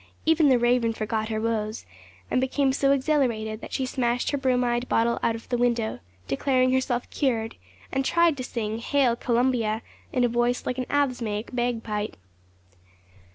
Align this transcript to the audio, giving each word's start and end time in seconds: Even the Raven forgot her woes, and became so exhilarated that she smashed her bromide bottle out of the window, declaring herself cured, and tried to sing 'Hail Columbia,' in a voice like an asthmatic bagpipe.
Even 0.25 0.49
the 0.49 0.57
Raven 0.57 0.93
forgot 0.93 1.29
her 1.29 1.39
woes, 1.39 1.85
and 2.31 2.41
became 2.41 2.73
so 2.73 2.91
exhilarated 2.91 3.61
that 3.61 3.71
she 3.71 3.85
smashed 3.85 4.31
her 4.31 4.37
bromide 4.39 4.89
bottle 4.89 5.19
out 5.21 5.35
of 5.35 5.47
the 5.49 5.59
window, 5.59 5.99
declaring 6.27 6.73
herself 6.73 7.07
cured, 7.11 7.55
and 7.91 8.03
tried 8.03 8.35
to 8.37 8.43
sing 8.43 8.79
'Hail 8.79 9.15
Columbia,' 9.15 9.83
in 10.11 10.23
a 10.23 10.27
voice 10.27 10.65
like 10.65 10.79
an 10.79 10.87
asthmatic 10.89 11.53
bagpipe. 11.53 12.17